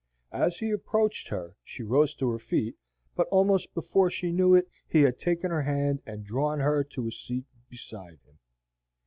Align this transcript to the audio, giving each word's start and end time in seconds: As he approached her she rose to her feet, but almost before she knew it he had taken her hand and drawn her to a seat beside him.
As 0.33 0.57
he 0.57 0.71
approached 0.71 1.27
her 1.27 1.55
she 1.63 1.83
rose 1.83 2.15
to 2.15 2.27
her 2.31 2.39
feet, 2.39 2.75
but 3.15 3.27
almost 3.27 3.75
before 3.75 4.09
she 4.09 4.31
knew 4.31 4.55
it 4.55 4.67
he 4.87 5.03
had 5.03 5.19
taken 5.19 5.51
her 5.51 5.61
hand 5.61 6.01
and 6.07 6.23
drawn 6.25 6.59
her 6.59 6.83
to 6.83 7.07
a 7.07 7.11
seat 7.11 7.45
beside 7.69 8.17
him. 8.25 8.39